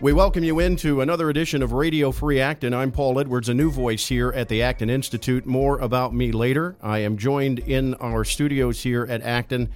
[0.00, 2.72] We welcome you into another edition of Radio Free Acton.
[2.72, 5.44] I'm Paul Edwards, a new voice here at the Acton Institute.
[5.44, 6.76] More about me later.
[6.80, 9.70] I am joined in our studios here at Acton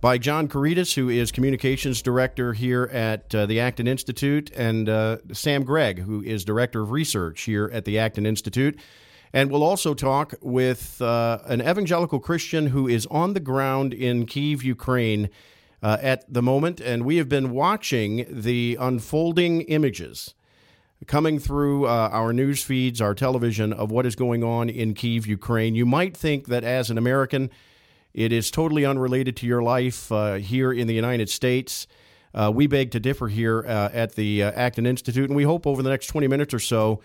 [0.00, 5.16] by John Couretas, who is communications director here at uh, the Acton Institute, and uh,
[5.32, 8.78] Sam Gregg, who is director of research here at the Acton Institute.
[9.32, 14.24] And we'll also talk with uh, an evangelical Christian who is on the ground in
[14.24, 15.30] Kiev, Ukraine
[15.82, 20.34] uh, at the moment, and we have been watching the unfolding images
[21.06, 25.26] coming through uh, our news feeds, our television of what is going on in Kiev,
[25.26, 25.74] Ukraine.
[25.74, 27.50] You might think that as an American,
[28.12, 31.86] it is totally unrelated to your life uh, here in the United States.
[32.34, 35.66] Uh, we beg to differ here uh, at the uh, Acton Institute, and we hope
[35.66, 37.00] over the next 20 minutes or so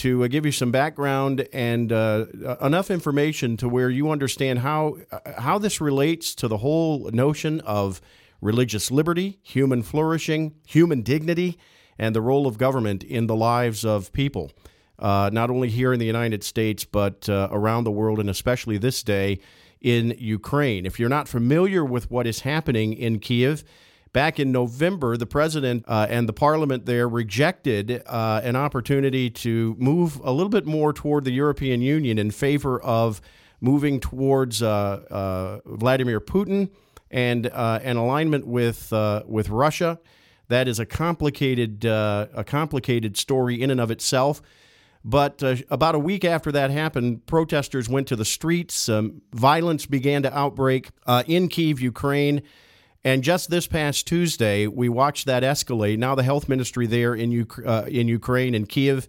[0.00, 2.24] to uh, give you some background and uh,
[2.62, 7.60] enough information to where you understand how uh, how this relates to the whole notion
[7.60, 8.00] of
[8.40, 11.58] religious liberty, human flourishing, human dignity,
[11.98, 14.50] and the role of government in the lives of people,
[14.98, 18.78] uh, not only here in the United States but uh, around the world, and especially
[18.78, 19.38] this day
[19.82, 20.86] in Ukraine.
[20.86, 23.64] If you're not familiar with what is happening in Kiev,
[24.12, 29.76] Back in November, the president uh, and the parliament there rejected uh, an opportunity to
[29.78, 33.20] move a little bit more toward the European Union in favor of
[33.60, 34.70] moving towards uh,
[35.10, 36.70] uh Vladimir Putin
[37.10, 40.00] and uh, an alignment with uh, with Russia.
[40.48, 44.42] That is a complicated a complicated story in and of itself.
[45.04, 48.88] But uh, about a week after that happened, protesters went to the streets.
[48.88, 52.42] Um, violence began to outbreak uh, in Kiev, Ukraine.
[53.02, 55.96] And just this past Tuesday, we watched that escalate.
[55.96, 59.08] Now, the health ministry there in, uh, in Ukraine and Kiev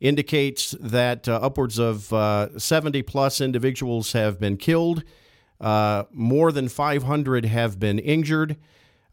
[0.00, 5.02] indicates that uh, upwards of uh, 70 plus individuals have been killed,
[5.60, 8.56] uh, more than 500 have been injured,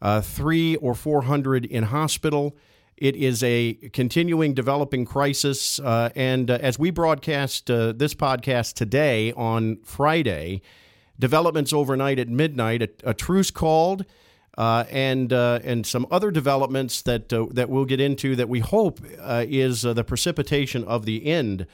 [0.00, 2.56] uh, three or 400 in hospital.
[2.96, 5.80] It is a continuing developing crisis.
[5.80, 10.62] Uh, and as we broadcast this podcast today on Friday,
[11.20, 14.04] developments overnight at midnight, a, a truce called.
[14.58, 18.58] Uh, and uh, and some other developments that uh, that we'll get into that we
[18.58, 21.66] hope uh, is uh, the precipitation of the end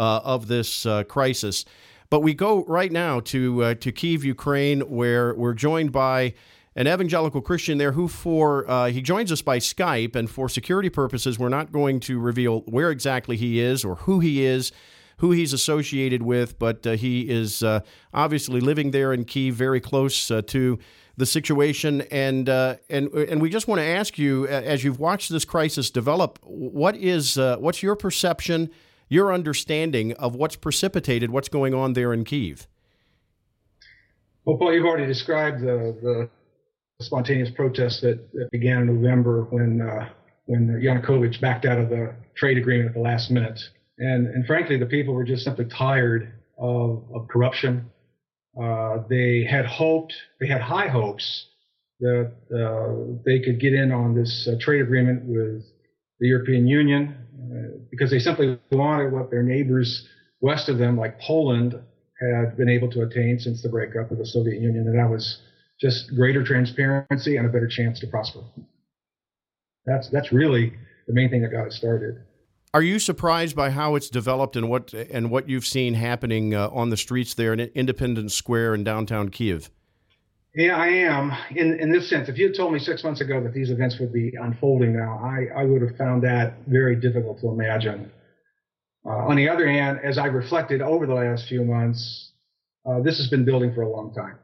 [0.00, 1.66] uh, of this crisis.
[2.08, 6.32] But we go right now to to Kiev, Ukraine, where we're joined by
[6.74, 11.38] an evangelical Christian there who for he joins us by Skype, and for security purposes,
[11.38, 14.72] we're not going to reveal where exactly he is or who he is
[15.22, 17.78] who he's associated with, but uh, he is uh,
[18.12, 20.80] obviously living there in Kiev, very close uh, to
[21.16, 22.00] the situation.
[22.10, 25.90] And uh, and and we just want to ask you, as you've watched this crisis
[25.90, 28.68] develop, what is uh, what's your perception,
[29.08, 32.66] your understanding of what's precipitated what's going on there in Kiev?
[34.44, 36.28] Well, Paul, you've already described the,
[36.98, 40.08] the spontaneous protests that, that began in November when uh,
[40.46, 43.60] when Yanukovych backed out of the trade agreement at the last minute.
[44.02, 47.88] And, and frankly, the people were just simply tired of, of corruption.
[48.60, 51.46] Uh, they had hoped, they had high hopes
[52.00, 55.62] that uh, they could get in on this uh, trade agreement with
[56.18, 57.14] the European Union
[57.44, 60.08] uh, because they simply wanted what their neighbors
[60.40, 61.80] west of them, like Poland,
[62.20, 65.38] had been able to attain since the breakup of the Soviet Union, and that was
[65.80, 68.40] just greater transparency and a better chance to prosper.
[69.86, 70.72] That's that's really
[71.06, 72.22] the main thing that got it started.
[72.74, 76.70] Are you surprised by how it's developed and what and what you've seen happening uh,
[76.70, 79.70] on the streets there in Independence Square in downtown Kiev?
[80.54, 81.32] Yeah, I am.
[81.54, 83.98] In in this sense, if you had told me six months ago that these events
[84.00, 88.10] would be unfolding now, I, I would have found that very difficult to imagine.
[89.04, 92.32] Uh, on the other hand, as I reflected over the last few months,
[92.86, 94.38] uh, this has been building for a long time.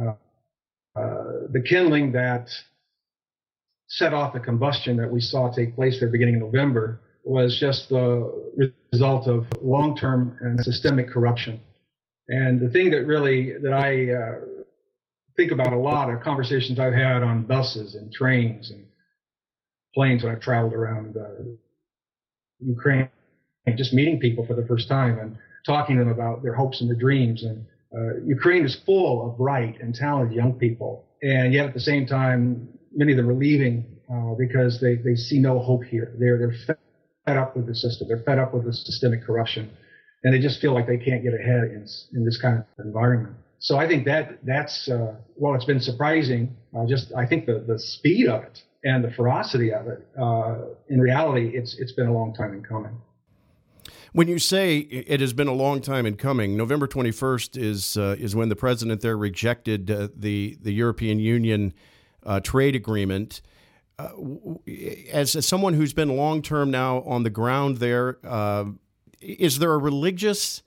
[0.00, 2.48] Uh, uh, the kindling that
[3.88, 7.88] set off the combustion that we saw take place there beginning in November was just
[7.88, 11.60] the result of long-term and systemic corruption.
[12.28, 14.40] And the thing that really that I uh,
[15.36, 18.86] think about a lot are conversations I've had on buses and trains and
[19.92, 21.42] planes when I've traveled around uh,
[22.60, 23.08] Ukraine,
[23.76, 26.88] just meeting people for the first time and talking to them about their hopes and
[26.88, 27.42] their dreams.
[27.42, 31.80] And uh, Ukraine is full of bright and talented young people, and yet at the
[31.80, 36.14] same time, many of them are leaving uh, because they, they see no hope here.
[36.18, 36.76] They're they're
[37.26, 38.08] fed up with the system.
[38.08, 39.70] They're fed up with the systemic corruption,
[40.24, 43.36] and they just feel like they can't get ahead in, in this kind of environment.
[43.58, 46.56] So I think that that's uh, well, it's been surprising.
[46.76, 50.06] Uh, just I think the the speed of it and the ferocity of it.
[50.18, 50.56] Uh,
[50.88, 52.96] in reality, it's it's been a long time in coming.
[54.12, 58.16] When you say it has been a long time in coming, November 21st is uh,
[58.18, 61.74] is when the president there rejected uh, the the European Union
[62.24, 63.42] uh, trade agreement.
[63.98, 64.10] Uh,
[65.12, 68.66] as, as someone who's been long term now on the ground there, uh,
[69.20, 70.62] is there a religious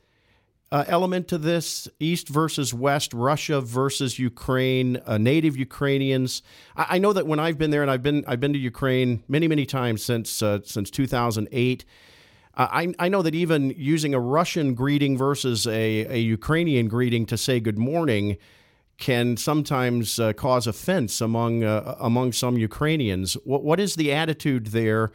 [0.71, 6.43] uh, element to this East versus West, Russia versus Ukraine, uh, native Ukrainians.
[6.75, 9.23] I, I, know that when I've been there, and I've been I've been to Ukraine
[9.27, 11.85] many many times since uh, since 2008.
[12.55, 17.25] Uh, I, I know that even using a Russian greeting versus a, a Ukrainian greeting
[17.27, 18.37] to say good morning
[18.99, 23.33] can sometimes uh, cause offense among uh, among some Ukrainians.
[23.45, 25.11] What what is the attitude there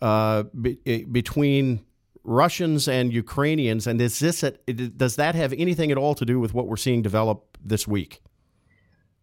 [0.00, 1.84] be, between
[2.26, 6.40] Russians and Ukrainians, and is this a, does that have anything at all to do
[6.40, 8.20] with what we're seeing develop this week?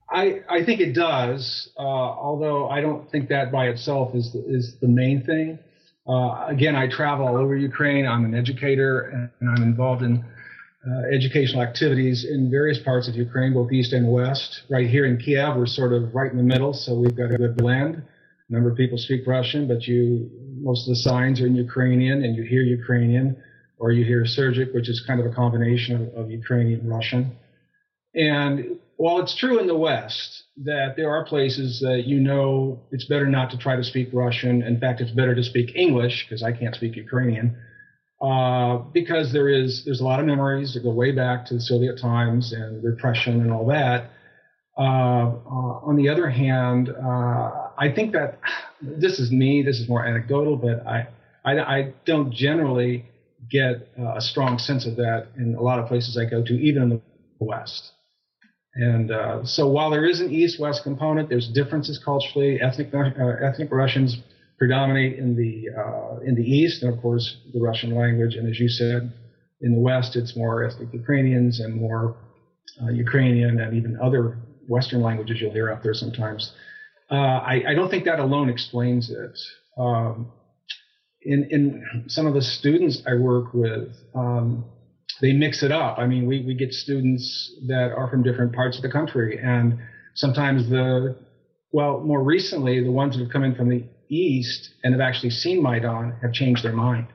[0.09, 4.43] I, I think it does, uh, although I don't think that by itself is the,
[4.47, 5.57] is the main thing.
[6.07, 8.05] Uh, again, I travel all over Ukraine.
[8.05, 10.23] I'm an educator, and I'm involved in
[10.85, 14.63] uh, educational activities in various parts of Ukraine, both east and west.
[14.69, 17.37] Right here in Kiev, we're sort of right in the middle, so we've got a
[17.37, 18.03] good blend.
[18.49, 22.23] A number of people speak Russian, but you most of the signs are in Ukrainian,
[22.23, 23.41] and you hear Ukrainian,
[23.77, 27.35] or you hear Surzhyk, which is kind of a combination of, of Ukrainian Russian.
[28.15, 33.05] And while it's true in the West that there are places that you know it's
[33.05, 34.61] better not to try to speak Russian.
[34.61, 37.57] In fact, it's better to speak English because I can't speak Ukrainian.
[38.23, 41.59] Uh, because there is there's a lot of memories that go way back to the
[41.59, 44.11] Soviet times and repression and all that.
[44.77, 48.39] Uh, uh, on the other hand, uh, I think that
[48.81, 49.61] this is me.
[49.61, 51.09] This is more anecdotal, but I
[51.43, 53.05] I, I don't generally
[53.51, 56.83] get a strong sense of that in a lot of places I go to, even
[56.83, 57.01] in the
[57.39, 57.91] West.
[58.75, 62.61] And uh, so while there is an East-West component, there's differences culturally.
[62.61, 64.17] Ethnic uh, ethnic Russians
[64.63, 68.35] predominate in the uh, in the East, and of course the Russian language.
[68.35, 69.11] And as you said,
[69.59, 72.15] in the West, it's more ethnic Ukrainians and more
[72.81, 74.37] uh, Ukrainian and even other
[74.69, 76.53] Western languages you'll hear out there sometimes.
[77.11, 79.35] Uh, I, I, don't think that alone explains it.
[79.77, 80.31] Um,
[81.23, 84.63] in, in some of the students I work with, um,
[85.21, 85.99] they mix it up.
[85.99, 87.25] I mean, we, we get students
[87.67, 89.77] that are from different parts of the country, and
[90.15, 91.17] sometimes the,
[91.73, 93.83] well, more recently, the ones that have come in from the
[94.13, 97.07] East and have actually seen Maidan have changed their mind.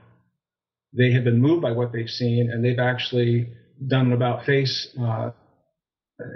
[0.97, 3.53] They have been moved by what they've seen, and they've actually
[3.87, 5.31] done an about face uh,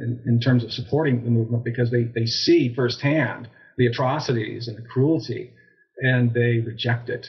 [0.03, 4.77] in, in, terms of supporting the movement because they, they see firsthand the atrocities and
[4.77, 5.51] the cruelty
[5.99, 7.27] and they reject it.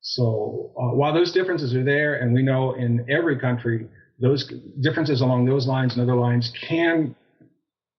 [0.00, 3.88] So uh, while those differences are there, and we know in every country,
[4.20, 4.50] those
[4.80, 7.16] differences along those lines and other lines can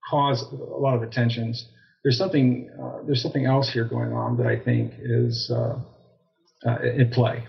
[0.09, 1.67] cause a lot of the tensions.
[2.05, 5.79] There's something uh, there's something else here going on that I think is uh,
[6.63, 7.47] uh at play.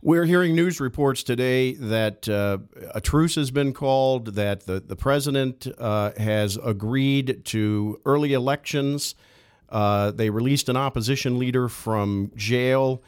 [0.00, 2.58] We're hearing news reports today that uh,
[2.94, 9.14] a truce has been called, that the, the president uh, has agreed to early elections.
[9.68, 13.02] Uh, they released an opposition leader from jail.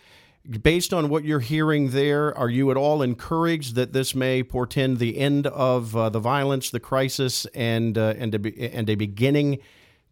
[0.62, 4.98] Based on what you're hearing there, are you at all encouraged that this may portend
[4.98, 9.58] the end of the violence, the crisis, and and and a beginning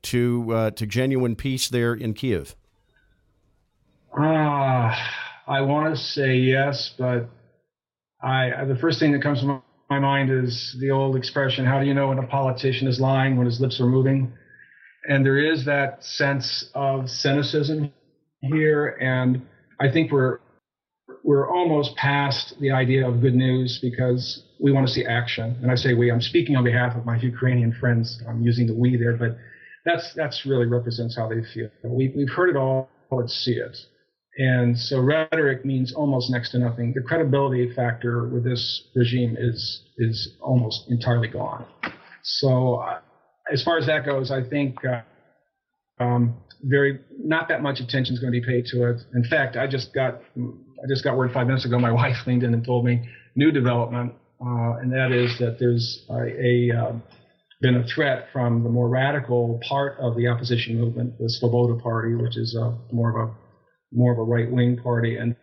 [0.02, 2.54] to uh, to genuine peace there in Kiev?
[4.16, 5.18] Ah
[5.48, 7.30] I want to say yes, but
[8.22, 11.86] I the first thing that comes to my mind is the old expression: "How do
[11.86, 14.30] you know when a politician is lying when his lips are moving?"
[15.08, 17.90] And there is that sense of cynicism
[18.42, 19.40] here, and
[19.80, 20.40] I think we're
[21.24, 25.56] we're almost past the idea of good news because we want to see action.
[25.62, 28.22] And I say we, I'm speaking on behalf of my Ukrainian friends.
[28.28, 29.38] I'm using the we there, but
[29.84, 31.70] that's that's really represents how they feel.
[31.84, 32.88] We, we've heard it all.
[33.10, 33.76] Let's see it.
[34.38, 36.92] And so rhetoric means almost next to nothing.
[36.94, 41.66] The credibility factor with this regime is is almost entirely gone.
[42.22, 43.00] So uh,
[43.52, 45.00] as far as that goes, I think uh,
[46.02, 49.00] um, very not that much attention is going to be paid to it.
[49.14, 51.78] In fact, I just got I just got word five minutes ago.
[51.78, 56.04] My wife leaned in and told me new development, uh, and that is that there's
[56.10, 56.92] a, a uh,
[57.60, 62.14] been a threat from the more radical part of the opposition movement, the Svoboda Party,
[62.14, 63.34] which is uh, more of a
[63.92, 65.34] more of a right wing party, and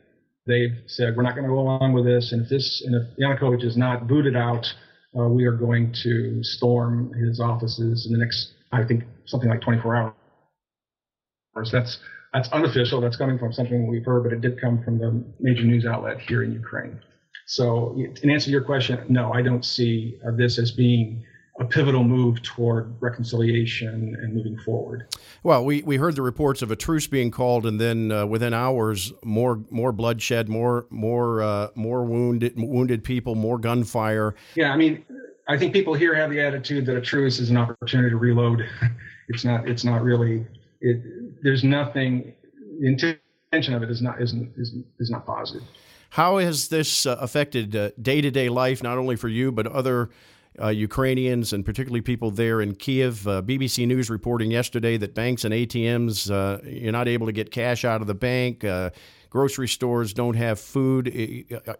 [0.45, 2.31] they've said we're not going to go along with this.
[2.31, 4.71] And if this, and if Yanukovych is not booted out,
[5.17, 9.61] uh, we are going to storm his offices in the next, I think, something like
[9.61, 11.71] 24 hours.
[11.71, 11.99] That's
[12.33, 12.99] that's unofficial.
[13.01, 16.19] That's coming from something we've heard, but it did come from the major news outlet
[16.19, 16.99] here in Ukraine.
[17.47, 21.23] So, in answer to your question, no, I don't see uh, this as being
[21.59, 25.07] a pivotal move toward reconciliation and moving forward.
[25.41, 28.53] Well, we, we heard the reports of a truce being called, and then uh, within
[28.53, 34.35] hours, more more bloodshed, more more uh, more wounded wounded people, more gunfire.
[34.55, 35.05] Yeah, I mean,
[35.47, 38.67] I think people here have the attitude that a truce is an opportunity to reload.
[39.29, 39.67] it's not.
[39.67, 40.45] It's not really.
[40.81, 42.33] it, there's nothing.
[42.81, 45.63] The intention of it is not is is, is not positive.
[46.09, 50.09] How has this uh, affected day to day life, not only for you but other
[50.61, 53.27] uh, Ukrainians and particularly people there in Kiev?
[53.27, 57.51] Uh, BBC News reporting yesterday that banks and ATMs uh, you're not able to get
[57.51, 58.63] cash out of the bank.
[58.63, 58.89] Uh,
[59.29, 61.07] grocery stores don't have food.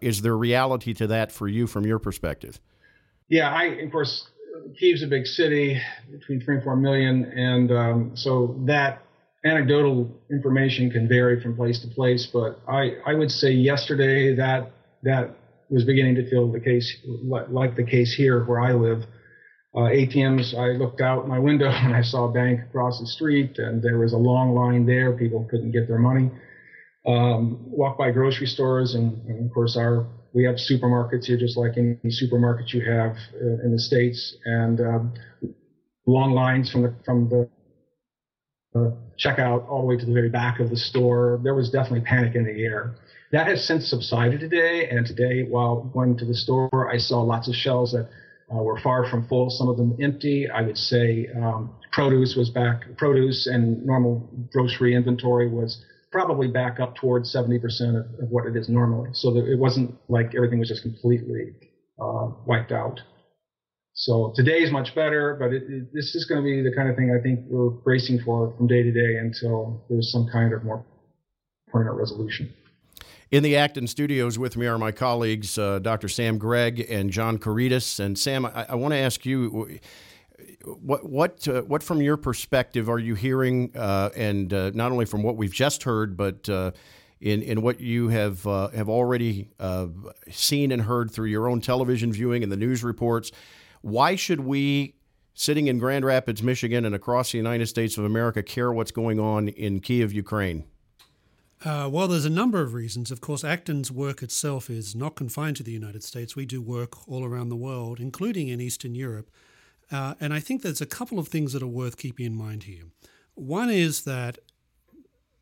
[0.00, 2.60] Is there reality to that for you from your perspective?
[3.28, 4.28] Yeah, I of course
[4.80, 5.80] Kiev's a big city,
[6.10, 9.02] between three and four million, and um, so that
[9.44, 12.26] anecdotal information can vary from place to place.
[12.26, 15.36] But I, I would say yesterday that that
[15.70, 19.02] was beginning to feel the case, like the case here where I live.
[19.74, 23.58] Uh, ATMs, I looked out my window and I saw a bank across the street,
[23.58, 25.16] and there was a long line there.
[25.16, 26.30] People couldn't get their money.
[27.06, 30.06] Um, walk by grocery stores, and, and of course, our
[30.36, 34.80] we have supermarkets here, just like any supermarket you have uh, in the states, and
[34.80, 35.14] um,
[36.06, 37.48] long lines from the from the
[38.78, 41.40] uh, checkout all the way to the very back of the store.
[41.42, 42.96] There was definitely panic in the air.
[43.36, 47.48] That has since subsided today, and today, while going to the store, I saw lots
[47.48, 48.08] of shelves that
[48.50, 49.50] uh, were far from full.
[49.50, 50.48] Some of them empty.
[50.48, 52.84] I would say um, produce was back.
[52.96, 58.56] Produce and normal grocery inventory was probably back up towards 70% of, of what it
[58.56, 59.10] is normally.
[59.12, 61.52] So that it wasn't like everything was just completely
[62.00, 63.00] uh, wiped out.
[63.92, 66.88] So today is much better, but it, it, this is going to be the kind
[66.88, 70.54] of thing I think we're bracing for from day to day until there's some kind
[70.54, 70.86] of more
[71.70, 72.50] permanent resolution.
[73.32, 76.08] In the Acton studios with me are my colleagues, uh, Dr.
[76.08, 77.98] Sam Gregg and John Couretas.
[77.98, 79.80] And Sam, I, I want to ask you
[80.64, 85.06] what what uh, what from your perspective are you hearing, uh, and uh, not only
[85.06, 86.70] from what we've just heard, but uh,
[87.20, 89.86] in in what you have uh, have already uh,
[90.30, 93.32] seen and heard through your own television viewing and the news reports?
[93.82, 94.94] Why should we,
[95.34, 99.18] sitting in Grand Rapids, Michigan, and across the United States of America, care what's going
[99.18, 100.64] on in Kiev, Ukraine?
[101.66, 103.10] Uh, well, there's a number of reasons.
[103.10, 106.36] Of course, Acton's work itself is not confined to the United States.
[106.36, 109.28] We do work all around the world, including in Eastern Europe.
[109.90, 112.62] Uh, and I think there's a couple of things that are worth keeping in mind
[112.62, 112.84] here.
[113.34, 114.38] One is that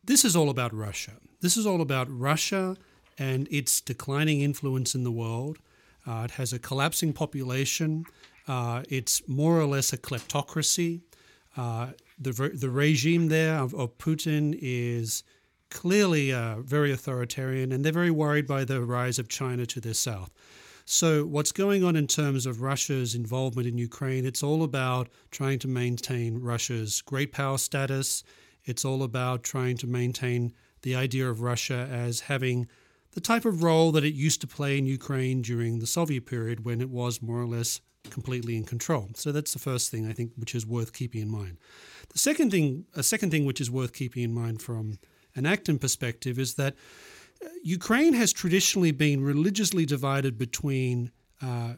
[0.02, 1.12] this is all about Russia.
[1.42, 2.78] This is all about Russia
[3.18, 5.58] and its declining influence in the world.
[6.06, 8.06] Uh, it has a collapsing population.
[8.48, 11.02] Uh, it's more or less a kleptocracy.
[11.54, 11.88] Uh,
[12.18, 15.22] the, the regime there of, of Putin is
[15.74, 19.92] clearly uh, very authoritarian, and they're very worried by the rise of China to their
[19.92, 20.32] south.
[20.86, 24.24] So, what's going on in terms of Russia's involvement in Ukraine?
[24.24, 28.22] It's all about trying to maintain Russia's great power status.
[28.64, 30.52] It's all about trying to maintain
[30.82, 32.68] the idea of Russia as having
[33.12, 36.64] the type of role that it used to play in Ukraine during the Soviet period
[36.64, 39.08] when it was more or less completely in control.
[39.14, 41.58] So that's the first thing I think which is worth keeping in mind.
[42.12, 44.98] The second thing, a second thing which is worth keeping in mind from
[45.36, 46.74] an Acton perspective is that
[47.62, 51.10] Ukraine has traditionally been religiously divided between
[51.42, 51.74] uh,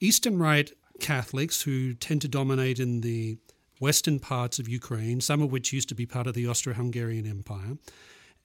[0.00, 3.38] Eastern Rite Catholics, who tend to dominate in the
[3.80, 7.26] western parts of Ukraine, some of which used to be part of the Austro Hungarian
[7.26, 7.76] Empire,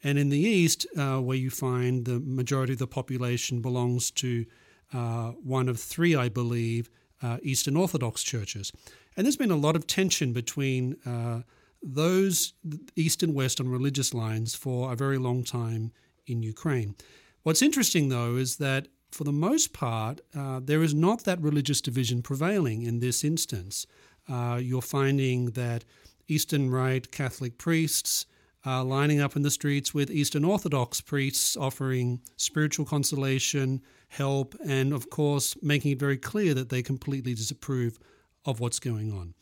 [0.04, 4.46] and in the east, uh, where you find the majority of the population belongs to
[4.94, 6.90] uh, one of three, I believe,
[7.22, 8.72] uh, Eastern Orthodox churches.
[9.16, 11.42] And there's been a lot of tension between uh,
[11.84, 12.54] those
[12.96, 15.92] east and west on religious lines for a very long time
[16.26, 16.96] in Ukraine.
[17.44, 21.82] What's interesting, though, is that for the most part, uh, there is not that religious
[21.82, 23.86] division prevailing in this instance.
[24.28, 25.84] Uh, you're finding that
[26.28, 28.26] Eastern Rite Catholic priests
[28.66, 34.94] are lining up in the streets with Eastern Orthodox priests offering spiritual consolation, help, and
[34.94, 38.00] of course, making it very clear that they completely disapprove
[38.46, 39.34] of what's going on.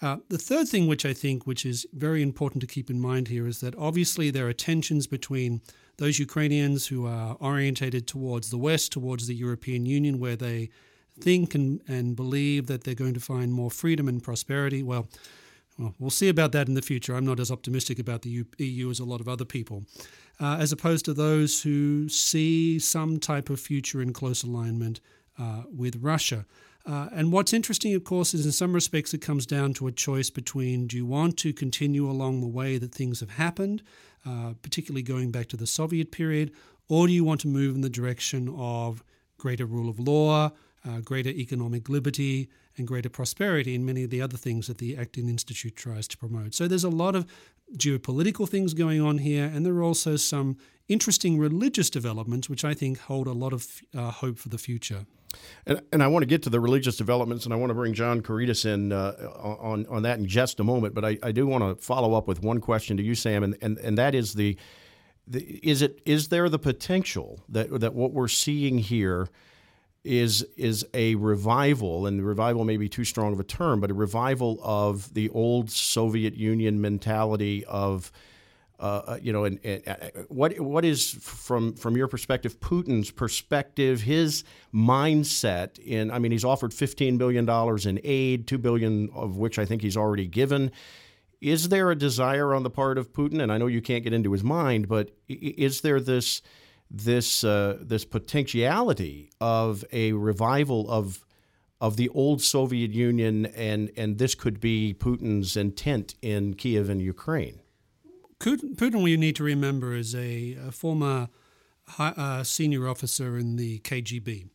[0.00, 3.28] Uh, the third thing, which I think, which is very important to keep in mind
[3.28, 5.60] here, is that obviously there are tensions between
[5.96, 10.70] those Ukrainians who are orientated towards the West, towards the European Union, where they
[11.20, 14.82] think and, and believe that they're going to find more freedom and prosperity.
[14.84, 15.08] Well,
[15.78, 17.14] well, we'll see about that in the future.
[17.14, 19.84] I'm not as optimistic about the EU as a lot of other people,
[20.40, 25.00] uh, as opposed to those who see some type of future in close alignment
[25.38, 26.46] uh, with Russia.
[26.88, 29.92] Uh, and what's interesting, of course, is in some respects it comes down to a
[29.92, 33.82] choice between do you want to continue along the way that things have happened,
[34.24, 36.50] uh, particularly going back to the Soviet period,
[36.88, 39.04] or do you want to move in the direction of
[39.36, 40.50] greater rule of law,
[40.88, 44.96] uh, greater economic liberty, and greater prosperity, and many of the other things that the
[44.96, 46.54] Acton Institute tries to promote?
[46.54, 47.26] So there's a lot of
[47.76, 50.56] geopolitical things going on here, and there are also some
[50.88, 53.66] interesting religious developments, which I think hold a lot of
[53.96, 55.06] uh, hope for the future.
[55.66, 57.92] And, and, I want to get to the religious developments, and I want to bring
[57.92, 59.12] John Couretas in uh,
[59.60, 60.94] on on that in just a moment.
[60.94, 63.56] But I, I do want to follow up with one question to you, Sam, and,
[63.60, 64.56] and, and that is the,
[65.26, 69.28] the is it is there the potential that that what we're seeing here
[70.02, 73.94] is is a revival, and revival may be too strong of a term, but a
[73.94, 78.10] revival of the old Soviet Union mentality of
[78.80, 79.94] uh, uh, you know, and, and, uh,
[80.28, 86.12] what what is from from your perspective, Putin's perspective, his mindset in?
[86.12, 89.82] I mean, he's offered fifteen billion dollars in aid, two billion of which I think
[89.82, 90.70] he's already given.
[91.40, 93.42] Is there a desire on the part of Putin?
[93.42, 96.40] And I know you can't get into his mind, but is there this
[96.88, 101.24] this uh, this potentiality of a revival of
[101.80, 107.02] of the old Soviet Union, and and this could be Putin's intent in Kiev and
[107.02, 107.60] Ukraine?
[108.40, 111.28] Putin, we need to remember, is a, a former
[111.88, 114.48] high, uh, senior officer in the KGB.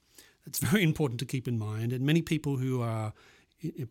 [0.45, 1.91] It's very important to keep in mind.
[1.91, 3.13] And many people who are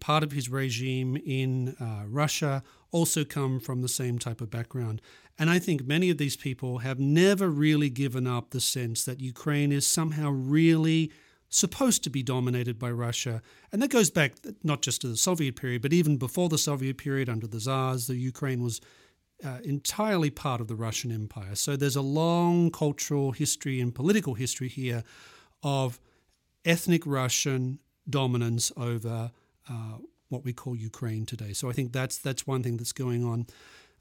[0.00, 5.00] part of his regime in uh, Russia also come from the same type of background.
[5.38, 9.20] And I think many of these people have never really given up the sense that
[9.20, 11.10] Ukraine is somehow really
[11.48, 13.42] supposed to be dominated by Russia.
[13.70, 16.98] And that goes back not just to the Soviet period, but even before the Soviet
[16.98, 18.80] period under the Tsars, the Ukraine was
[19.44, 21.54] uh, entirely part of the Russian Empire.
[21.54, 25.02] So there's a long cultural history and political history here
[25.62, 26.00] of
[26.64, 29.30] ethnic Russian dominance over
[29.68, 31.52] uh, what we call Ukraine today.
[31.52, 33.46] So I think that's that's one thing that's going on.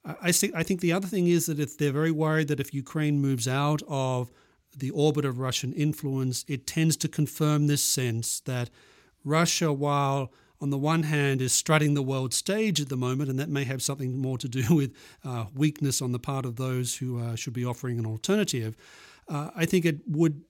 [0.04, 2.74] I think I think the other thing is that if they're very worried that if
[2.74, 4.32] Ukraine moves out of
[4.76, 8.70] the orbit of Russian influence, it tends to confirm this sense that
[9.24, 13.40] Russia, while on the one hand, is strutting the world stage at the moment, and
[13.40, 16.98] that may have something more to do with uh, weakness on the part of those
[16.98, 18.78] who uh, should be offering an alternative.
[19.28, 20.44] Uh, I think it would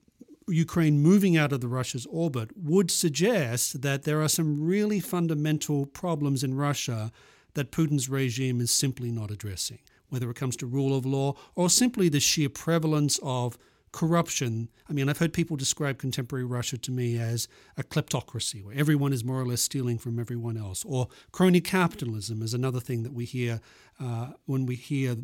[0.47, 5.85] Ukraine moving out of the Russia's orbit would suggest that there are some really fundamental
[5.85, 7.11] problems in Russia
[7.53, 11.69] that Putin's regime is simply not addressing, whether it comes to rule of law or
[11.69, 13.57] simply the sheer prevalence of
[13.91, 14.69] corruption.
[14.89, 19.13] I mean, I've heard people describe contemporary Russia to me as a kleptocracy, where everyone
[19.13, 23.13] is more or less stealing from everyone else, or crony capitalism is another thing that
[23.13, 23.59] we hear
[23.99, 25.17] uh, when we hear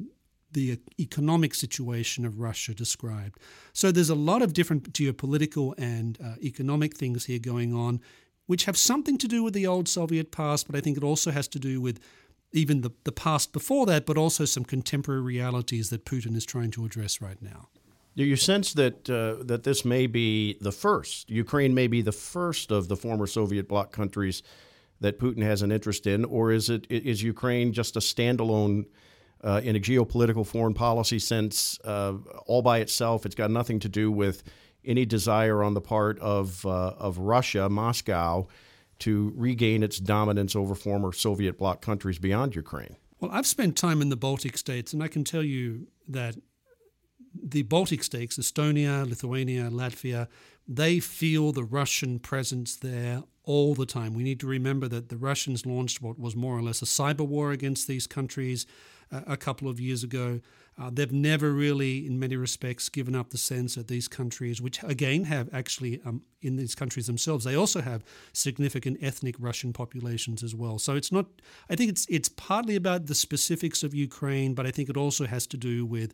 [0.51, 3.39] the economic situation of Russia described.
[3.73, 8.01] So there's a lot of different geopolitical and uh, economic things here going on,
[8.45, 11.32] which have something to do with the old Soviet past, but I think it also
[11.32, 11.99] has to do with
[12.53, 16.71] even the, the past before that, but also some contemporary realities that Putin is trying
[16.71, 17.67] to address right now.
[18.17, 21.30] Do you sense that uh, that this may be the first?
[21.30, 24.41] Ukraine may be the first of the former Soviet bloc countries
[25.01, 28.86] that Putin has an interest in, or is it is Ukraine just a standalone
[29.43, 32.13] uh, in a geopolitical foreign policy sense uh,
[32.47, 33.23] all by itself?
[33.23, 34.41] It's got nothing to do with
[34.84, 38.47] any desire on the part of uh, of Russia, Moscow,
[38.97, 42.95] to regain its dominance over former Soviet bloc countries beyond Ukraine.
[43.19, 46.36] Well, I've spent time in the Baltic states, and I can tell you that
[47.43, 50.28] the Baltic states, Estonia, Lithuania, Latvia,
[50.67, 54.13] they feel the Russian presence there all the time.
[54.13, 57.26] We need to remember that the Russians launched what was more or less a cyber
[57.26, 58.65] war against these countries
[59.12, 60.41] uh, a couple of years ago.
[60.80, 64.84] Uh, they've never really, in many respects, given up the sense that these countries, which
[64.84, 70.43] again have actually um, in these countries themselves, they also have significant ethnic Russian populations
[70.43, 70.78] as well.
[70.78, 71.26] So it's not.
[71.69, 75.26] I think it's it's partly about the specifics of Ukraine, but I think it also
[75.26, 76.13] has to do with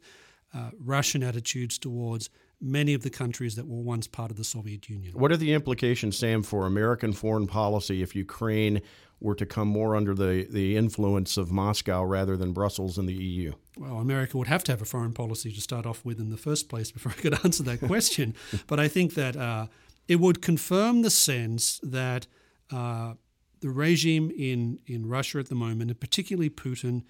[0.54, 2.30] uh, Russian attitudes towards
[2.62, 5.13] many of the countries that were once part of the Soviet Union.
[5.13, 8.82] What are the implications, Sam, for American foreign policy if Ukraine
[9.20, 13.13] were to come more under the, the influence of Moscow rather than Brussels and the
[13.13, 13.54] EU?
[13.78, 16.38] Well, America would have to have a foreign policy to start off with in the
[16.38, 18.36] first place before I could answer that question.
[18.68, 19.68] but I think that uh,
[20.08, 22.28] it would confirm the sense that
[22.72, 23.13] uh,
[23.62, 27.04] the regime in, in Russia at the moment, and particularly Putin,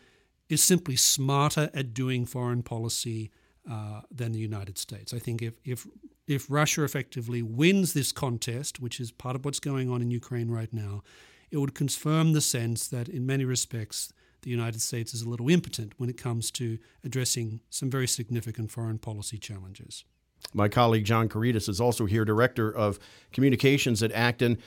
[0.49, 3.32] is simply smarter at doing foreign policy
[3.69, 5.13] uh, than the United States.
[5.13, 5.88] I think if, if
[6.25, 10.49] if Russia effectively wins this contest, which is part of what's going on in Ukraine
[10.49, 11.03] right now,
[11.51, 15.49] it would confirm the sense that in many respects the United States is a little
[15.49, 20.06] impotent when it comes to addressing some very significant foreign policy challenges.
[20.53, 22.99] My colleague John Couretas is also here, Director of
[23.32, 24.58] Communications at Acton.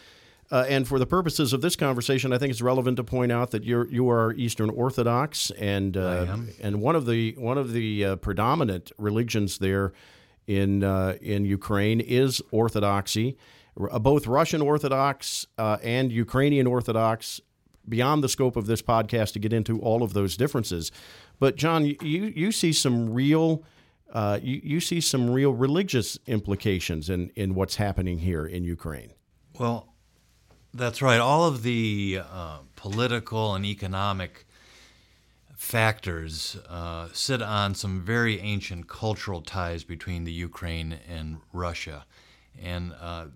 [0.51, 3.51] Uh, and for the purposes of this conversation, I think it's relevant to point out
[3.51, 8.05] that you're you are Eastern Orthodox, and uh, and one of the one of the
[8.05, 9.93] uh, predominant religions there
[10.47, 13.37] in uh, in Ukraine is Orthodoxy,
[13.91, 17.41] uh, both Russian Orthodox uh, and Ukrainian Orthodox.
[17.89, 20.91] Beyond the scope of this podcast to get into all of those differences,
[21.39, 21.97] but John, you
[22.35, 23.63] you see some real
[24.13, 29.13] uh, you, you see some real religious implications in, in what's happening here in Ukraine.
[29.59, 29.95] Well,
[30.77, 31.19] that's right.
[31.19, 34.47] All of the uh, political and economic
[35.55, 42.05] factors uh, sit on some very ancient cultural ties between the Ukraine and Russia,
[42.61, 43.27] and uh,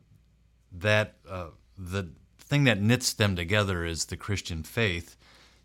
[0.71, 5.17] that uh, the thing that knits them together is the Christian faith.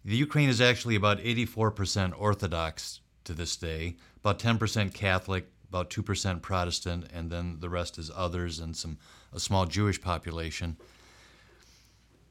[0.03, 6.41] The Ukraine is actually about 84% Orthodox to this day, about 10% Catholic, about 2%
[6.41, 8.97] Protestant, and then the rest is others and some
[9.33, 10.77] a small Jewish population.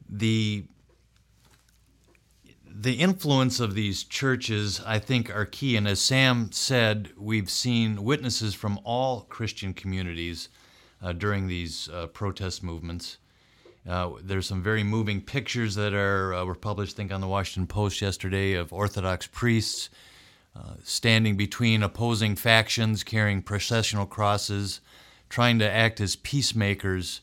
[0.09, 0.65] The
[2.77, 5.77] the influence of these churches, I think, are key.
[5.77, 10.49] And as Sam said, we've seen witnesses from all Christian communities
[11.01, 13.17] uh, during these uh, protest movements.
[13.87, 17.27] Uh, there's some very moving pictures that are uh, were published, I think, on the
[17.27, 19.89] Washington Post yesterday of Orthodox priests
[20.55, 24.81] uh, standing between opposing factions, carrying processional crosses,
[25.29, 27.21] trying to act as peacemakers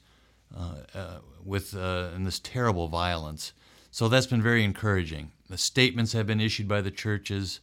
[1.45, 3.53] with in this terrible violence.
[3.91, 5.33] So that's been very encouraging.
[5.51, 7.61] The statements have been issued by the churches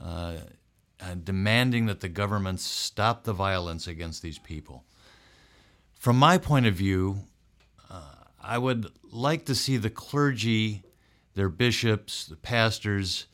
[0.00, 0.36] uh,
[1.00, 4.84] uh, demanding that the governments stop the violence against these people.
[5.94, 7.24] From my point of view,
[7.90, 10.82] uh, I would like to see the clergy,
[11.34, 13.26] their bishops, the pastors,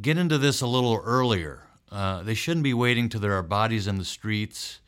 [0.00, 1.62] get into this a little earlier.
[1.90, 4.80] Uh, they shouldn't be waiting till there are bodies in the streets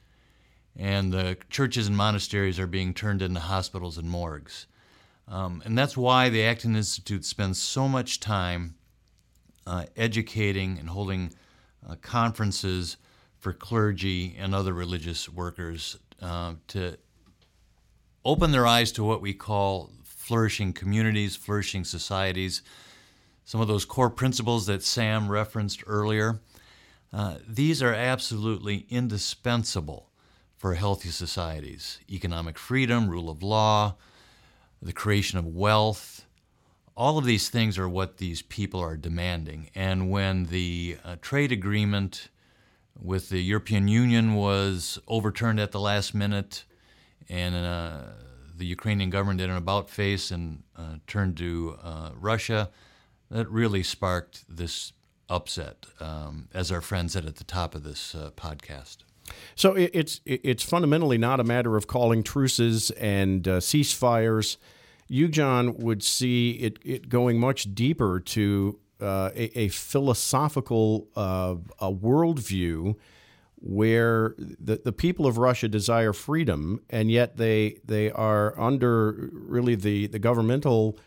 [0.77, 4.67] and the churches and monasteries are being turned into hospitals and morgues.
[5.29, 8.75] Um, and that's why the Acton Institute spends so much time
[9.67, 11.33] uh, educating and holding
[11.89, 12.97] uh, conferences
[13.39, 16.97] for clergy and other religious workers uh, to
[18.25, 22.63] open their eyes to what we call flourishing communities, flourishing societies.
[23.45, 26.41] Some of those core principles that Sam referenced earlier,
[27.13, 30.09] uh, these are absolutely indispensable
[30.65, 33.95] for healthy societies economic freedom, rule of law,
[34.81, 36.25] the creation of wealth.
[36.97, 39.69] All of these things are what these people are demanding.
[39.75, 42.31] And when the uh, trade agreement
[42.99, 46.65] with the European Union was overturned at the last minute,
[47.29, 47.99] and uh,
[48.57, 52.71] the Ukrainian government did an about face and uh, turned to uh, Russia,
[53.31, 54.95] that really sparked this
[55.29, 59.05] upset, um, as our friend said at the top of this uh, podcast.
[59.55, 64.57] So it's it's fundamentally not a matter of calling truces and uh, ceasefires.
[65.09, 71.57] You, John, would see it, it going much deeper to uh, a, a, philosophical uh,
[71.79, 72.97] a worldview
[73.57, 79.75] where the, the people of Russia desire freedom, and yet they they are under really
[79.75, 80.99] the the governmental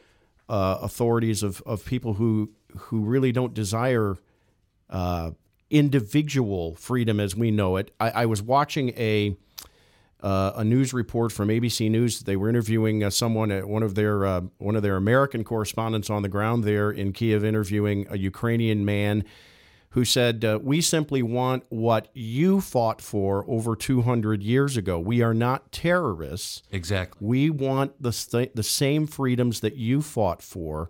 [0.49, 4.17] uh, authorities of, of people who who really don't desire
[4.89, 5.31] uh,
[5.69, 7.91] individual freedom as we know it.
[7.99, 9.35] I, I was watching a
[10.21, 12.21] uh, a news report from ABC News.
[12.21, 16.09] They were interviewing uh, someone, uh, one of their uh, one of their American correspondents
[16.09, 19.23] on the ground there in Kiev, interviewing a Ukrainian man
[19.91, 24.99] who said, uh, "We simply want what you fought for over 200 years ago.
[24.99, 26.63] We are not terrorists.
[26.71, 27.25] Exactly.
[27.25, 30.89] We want the st- the same freedoms that you fought for."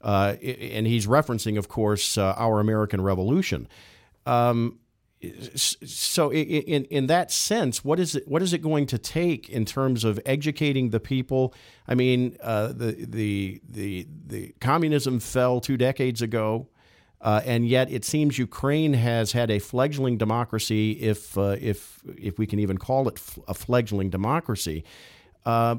[0.00, 3.68] Uh, and he's referencing, of course, our American Revolution.
[4.26, 4.78] Um,
[5.54, 9.64] so in in that sense, what is it what is it going to take in
[9.64, 11.54] terms of educating the people?
[11.86, 16.68] I mean, uh, the the the the communism fell two decades ago,
[17.20, 22.38] uh, and yet it seems Ukraine has had a fledgling democracy, if uh, if if
[22.38, 24.84] we can even call it a fledgling democracy.
[25.46, 25.76] Uh,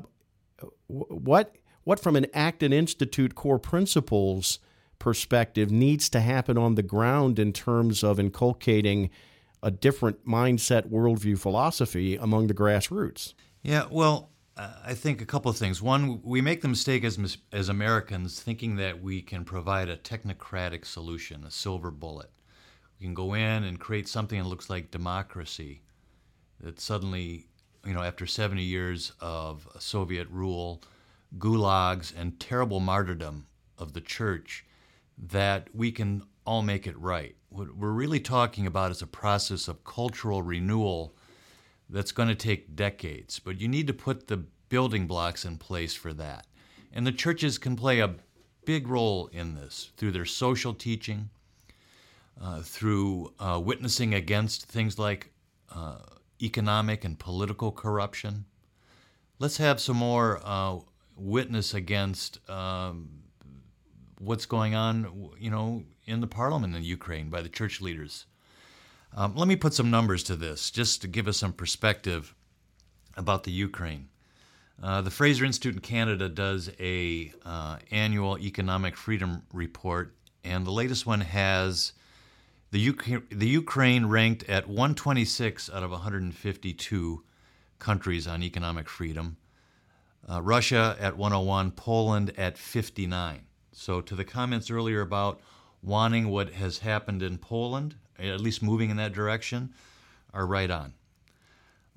[0.87, 4.59] what what from an Acton Institute core principles
[5.03, 9.09] perspective needs to happen on the ground in terms of inculcating
[9.61, 13.33] a different mindset, worldview, philosophy among the grassroots.
[13.63, 15.81] Yeah, well, uh, I think a couple of things.
[15.81, 20.85] One, we make the mistake as as Americans thinking that we can provide a technocratic
[20.85, 22.31] solution, a silver bullet.
[22.97, 25.81] We can go in and create something that looks like democracy.
[26.61, 27.47] That suddenly,
[27.85, 30.81] you know, after 70 years of Soviet rule,
[31.37, 34.63] gulags, and terrible martyrdom of the church,
[35.17, 37.35] that we can all make it right.
[37.49, 41.15] What we're really talking about is a process of cultural renewal
[41.89, 45.93] that's going to take decades, but you need to put the building blocks in place
[45.93, 46.47] for that.
[46.91, 48.15] And the churches can play a
[48.65, 51.29] big role in this through their social teaching,
[52.41, 55.31] uh, through uh, witnessing against things like
[55.73, 55.97] uh,
[56.41, 58.45] economic and political corruption.
[59.39, 60.79] Let's have some more uh,
[61.15, 63.22] witness against um,
[64.23, 68.25] what's going on, you know, in the parliament in Ukraine by the church leaders.
[69.15, 72.33] Um, let me put some numbers to this just to give us some perspective
[73.15, 74.09] about the Ukraine.
[74.81, 80.71] Uh, the Fraser Institute in Canada does a uh, annual economic freedom report, and the
[80.71, 81.93] latest one has
[82.71, 87.23] the, UK, the Ukraine ranked at 126 out of 152
[87.77, 89.37] countries on economic freedom.
[90.27, 93.41] Uh, Russia at 101, Poland at 59.
[93.73, 95.41] So, to the comments earlier about
[95.81, 99.73] wanting what has happened in Poland, at least moving in that direction,
[100.33, 100.93] are right on.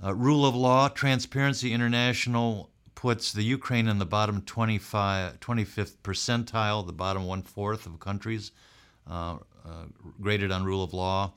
[0.03, 6.87] Uh, rule of law, Transparency International puts the Ukraine in the bottom 25, 25th percentile,
[6.87, 8.53] the bottom one fourth of countries
[9.09, 9.85] uh, uh,
[10.21, 11.33] graded on rule of law.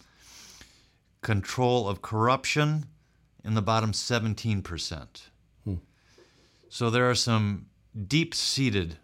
[1.21, 2.85] Control of corruption
[3.43, 5.21] in the bottom 17%.
[5.65, 5.75] Hmm.
[6.69, 7.67] So there are some
[8.07, 8.97] deep seated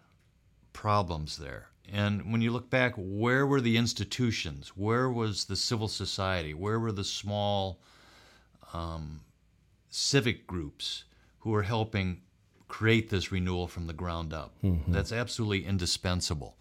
[0.76, 1.68] problems there.
[1.90, 4.68] And when you look back, where were the institutions?
[4.76, 6.52] Where was the civil society?
[6.52, 7.80] Where were the small
[8.74, 9.20] um,
[9.88, 11.04] civic groups
[11.38, 12.20] who were helping
[12.68, 14.52] create this renewal from the ground up?
[14.62, 14.92] Mm-hmm.
[14.92, 16.58] That's absolutely indispensable.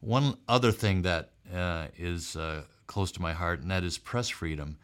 [0.00, 4.28] One other thing that uh, is uh, close to my heart, and that is press
[4.28, 4.78] freedom.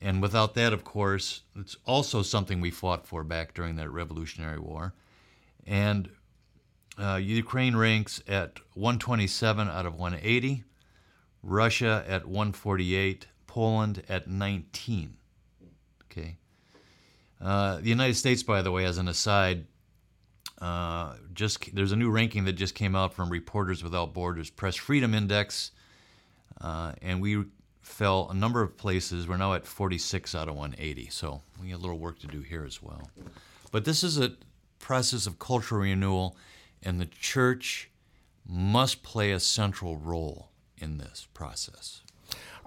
[0.00, 4.60] And without that, of course, it's also something we fought for back during that Revolutionary
[4.60, 4.92] War.
[5.66, 6.10] And
[6.98, 10.64] uh, Ukraine ranks at 127 out of 180,
[11.42, 15.16] Russia at 148, Poland at 19.
[16.10, 16.36] Okay.
[17.40, 19.66] Uh, the United States, by the way, as an aside,
[20.60, 24.76] uh, just there's a new ranking that just came out from Reporters Without Borders Press
[24.76, 25.72] Freedom Index,
[26.60, 27.44] uh, and we
[27.82, 29.28] fell a number of places.
[29.28, 32.40] We're now at 46 out of 180, so we have a little work to do
[32.40, 33.10] here as well.
[33.72, 34.32] But this is a
[34.78, 36.36] process of cultural renewal,
[36.84, 37.90] and the church
[38.46, 42.02] must play a central role in this process.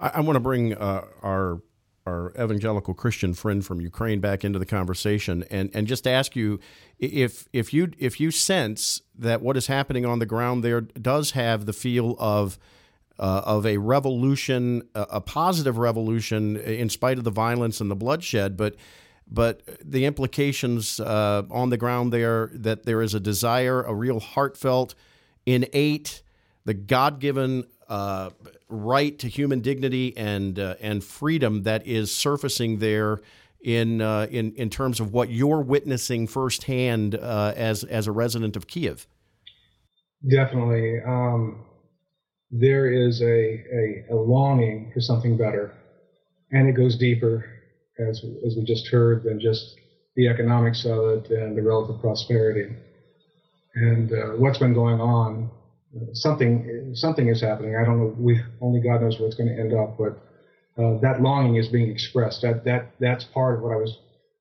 [0.00, 1.62] I, I want to bring uh, our
[2.06, 6.58] our evangelical Christian friend from Ukraine back into the conversation and, and just ask you
[6.98, 11.32] if if you if you sense that what is happening on the ground there does
[11.32, 12.58] have the feel of
[13.18, 17.96] uh, of a revolution, a, a positive revolution, in spite of the violence and the
[17.96, 18.76] bloodshed, but
[19.30, 24.20] but the implications uh, on the ground there that there is a desire, a real
[24.20, 24.94] heartfelt,
[25.46, 26.22] innate,
[26.64, 28.30] the God given uh,
[28.68, 33.20] right to human dignity and uh, and freedom that is surfacing there
[33.60, 38.56] in uh, in in terms of what you're witnessing firsthand uh, as as a resident
[38.56, 39.06] of Kiev.
[40.28, 41.64] Definitely, um,
[42.50, 45.74] there is a, a, a longing for something better,
[46.50, 47.57] and it goes deeper,
[47.98, 49.76] as as we just heard, than just
[50.16, 52.68] the economics of it and the relative prosperity.
[53.74, 55.50] And uh, what's been going on
[56.12, 57.76] something something is happening.
[57.76, 58.14] I don't know.
[58.18, 60.14] We only God knows where it's going to end up, but
[60.76, 62.42] uh, that longing is being expressed.
[62.42, 63.96] That that that's part of what I was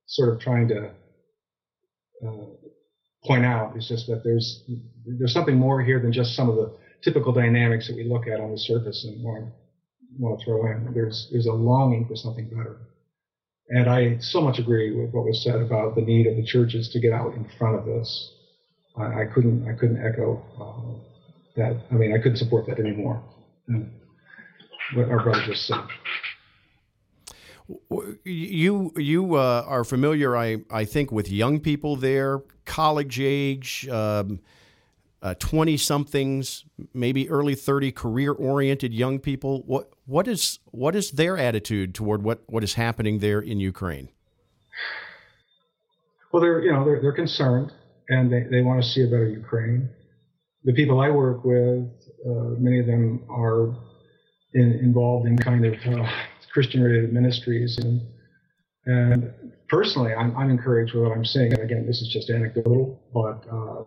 [0.07, 0.91] sort of trying to
[2.25, 2.45] uh,
[3.25, 3.75] point out.
[3.75, 4.61] Is just that there's
[5.05, 6.69] there's something more here than just some of the
[7.03, 9.45] typical dynamics that we look at on the surface and want
[10.17, 10.93] want to throw in.
[10.93, 12.77] There's there's a longing for something better.
[13.69, 16.89] And I so much agree with what was said about the need of the churches
[16.89, 18.31] to get out in front of this.
[18.95, 21.01] I, I couldn't I couldn't echo um,
[21.55, 21.75] that.
[21.91, 23.21] I mean, I couldn't support that anymore.
[23.67, 23.91] And
[24.93, 25.83] what our brother just said.
[28.23, 33.87] You you uh, are familiar, I I think, with young people there, college age.
[33.89, 34.39] Um,
[35.21, 39.63] uh, 20 uh, somethings, maybe early 30 career oriented young people.
[39.65, 44.09] What, what, is, what is their attitude toward what, what is happening there in Ukraine?
[46.31, 47.71] Well, they're, you know, they're, they're concerned
[48.09, 49.89] and they, they want to see a better Ukraine.
[50.63, 51.89] The people I work with,
[52.25, 53.75] uh, many of them are
[54.53, 56.09] in, involved in kind of uh,
[56.51, 57.77] Christian related ministries.
[57.77, 58.01] And,
[58.85, 59.33] and
[59.69, 61.53] personally, I'm, I'm encouraged with what I'm seeing.
[61.53, 63.83] And again, this is just anecdotal, but uh,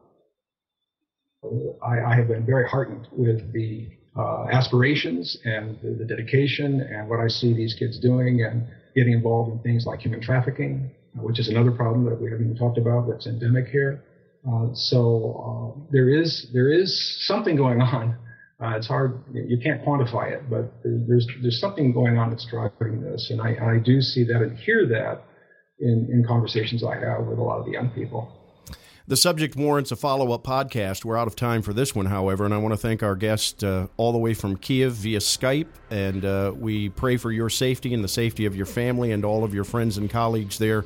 [1.82, 7.08] I, I, have been very heartened with the uh, aspirations and the, the, dedication and
[7.08, 11.38] what I see these kids doing and getting involved in things like human trafficking, which
[11.38, 14.02] is another problem that we haven't even talked about that's endemic here.
[14.46, 18.16] Uh, so uh, there is there is something going on.
[18.62, 23.00] Uh, it's hard you can't quantify it, but there's there's something going on that's driving
[23.00, 25.22] this, and I, I do see that and hear that
[25.78, 28.39] in, in conversations I have with a lot of the young people.
[29.10, 31.04] The subject warrants a follow up podcast.
[31.04, 33.64] We're out of time for this one, however, and I want to thank our guest
[33.64, 35.66] uh, all the way from Kiev via Skype.
[35.90, 39.42] And uh, we pray for your safety and the safety of your family and all
[39.42, 40.84] of your friends and colleagues there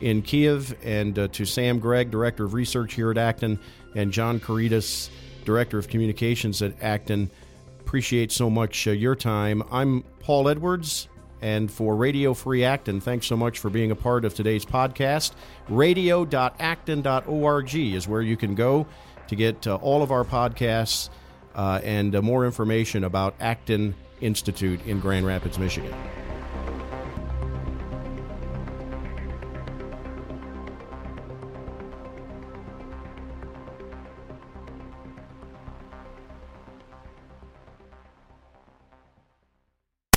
[0.00, 3.60] in Kiev, and uh, to Sam Gregg, Director of Research here at Acton,
[3.94, 5.10] and John Couretas,
[5.44, 7.30] Director of Communications at Acton.
[7.80, 9.62] Appreciate so much uh, your time.
[9.70, 11.08] I'm Paul Edwards,
[11.46, 15.30] And for Radio Free Acton, thanks so much for being a part of today's podcast.
[15.68, 18.84] Radio.acton.org is where you can go
[19.28, 21.08] to get uh, all of our podcasts
[21.54, 25.94] uh, and uh, more information about Acton Institute in Grand Rapids, Michigan.